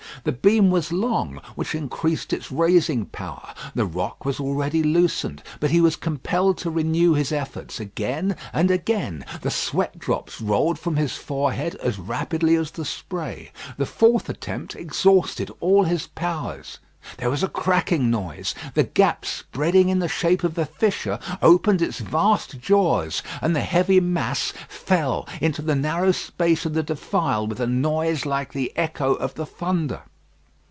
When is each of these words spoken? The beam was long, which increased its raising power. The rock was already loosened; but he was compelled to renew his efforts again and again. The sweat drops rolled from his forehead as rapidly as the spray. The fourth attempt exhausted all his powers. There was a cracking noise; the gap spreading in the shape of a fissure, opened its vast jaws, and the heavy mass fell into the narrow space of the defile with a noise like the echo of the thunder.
The 0.23 0.31
beam 0.33 0.69
was 0.69 0.91
long, 0.91 1.41
which 1.55 1.73
increased 1.73 2.31
its 2.31 2.51
raising 2.51 3.07
power. 3.07 3.55
The 3.73 3.85
rock 3.85 4.23
was 4.23 4.39
already 4.39 4.83
loosened; 4.83 5.41
but 5.59 5.71
he 5.71 5.81
was 5.81 5.95
compelled 5.95 6.59
to 6.59 6.69
renew 6.69 7.13
his 7.15 7.31
efforts 7.31 7.79
again 7.79 8.35
and 8.53 8.69
again. 8.69 9.25
The 9.41 9.49
sweat 9.49 9.97
drops 9.97 10.39
rolled 10.39 10.77
from 10.77 10.97
his 10.97 11.15
forehead 11.15 11.73
as 11.75 11.97
rapidly 11.97 12.55
as 12.55 12.69
the 12.69 12.85
spray. 12.85 13.51
The 13.77 13.87
fourth 13.87 14.29
attempt 14.29 14.75
exhausted 14.75 15.49
all 15.59 15.85
his 15.85 16.05
powers. 16.05 16.77
There 17.17 17.31
was 17.31 17.41
a 17.41 17.47
cracking 17.49 18.11
noise; 18.11 18.53
the 18.75 18.83
gap 18.83 19.25
spreading 19.25 19.89
in 19.89 19.97
the 19.97 20.07
shape 20.07 20.43
of 20.43 20.55
a 20.59 20.67
fissure, 20.67 21.17
opened 21.41 21.81
its 21.81 21.97
vast 21.97 22.59
jaws, 22.59 23.23
and 23.41 23.55
the 23.55 23.61
heavy 23.61 23.99
mass 23.99 24.53
fell 24.69 25.27
into 25.41 25.63
the 25.63 25.73
narrow 25.73 26.11
space 26.11 26.63
of 26.63 26.75
the 26.75 26.83
defile 26.83 27.47
with 27.47 27.59
a 27.59 27.65
noise 27.65 28.27
like 28.27 28.53
the 28.53 28.71
echo 28.77 29.15
of 29.15 29.33
the 29.33 29.47
thunder. 29.47 30.03